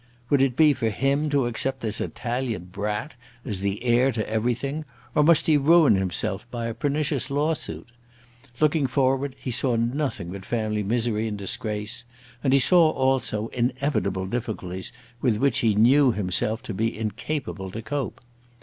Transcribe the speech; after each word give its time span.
Would 0.31 0.41
it 0.41 0.55
be 0.55 0.73
for 0.73 0.89
him 0.89 1.29
to 1.29 1.45
accept 1.45 1.81
this 1.81 2.01
Italian 2.01 2.69
brat 2.71 3.13
as 3.45 3.59
the 3.59 3.83
heir 3.83 4.11
to 4.13 4.27
everything, 4.27 4.83
or 5.13 5.23
must 5.23 5.45
he 5.45 5.57
ruin 5.57 5.93
himself 5.93 6.49
by 6.49 6.65
a 6.65 6.73
pernicious 6.73 7.29
lawsuit? 7.29 7.85
Looking 8.59 8.87
forward 8.87 9.35
he 9.39 9.51
saw 9.51 9.75
nothing 9.75 10.31
but 10.31 10.43
family 10.43 10.81
misery 10.81 11.27
and 11.27 11.37
disgrace, 11.37 12.03
and 12.43 12.51
he 12.51 12.59
saw, 12.59 12.89
also, 12.89 13.49
inevitable 13.49 14.25
difficulties 14.25 14.91
with 15.21 15.37
which 15.37 15.59
he 15.59 15.75
knew 15.75 16.11
himself 16.11 16.63
to 16.63 16.73
be 16.73 16.97
incapable 16.97 17.69
to 17.69 17.83
cope. 17.83 18.21